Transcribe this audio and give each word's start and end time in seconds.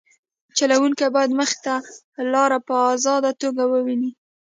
چلوونکی 0.57 1.07
باید 1.15 1.31
مخې 1.39 1.57
ته 1.65 1.73
لاره 2.33 2.57
په 2.67 2.75
ازاده 2.93 3.31
توګه 3.41 3.63
وویني 3.67 4.11